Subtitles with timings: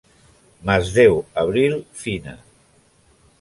[0.69, 2.35] Masdéu Abril, Fina.